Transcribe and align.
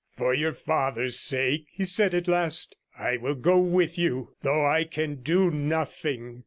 'For 0.09 0.33
your 0.33 0.51
father's 0.53 1.19
sake,' 1.19 1.67
he 1.69 1.83
said 1.83 2.15
at 2.15 2.27
last, 2.27 2.75
'I 2.97 3.17
will 3.17 3.35
go 3.35 3.59
with 3.59 3.99
you, 3.99 4.31
though 4.41 4.65
I 4.65 4.83
can 4.83 5.21
do 5.21 5.51
nothing.' 5.51 6.39